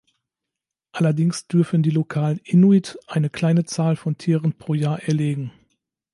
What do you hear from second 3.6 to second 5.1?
Zahl von Tieren pro Jahr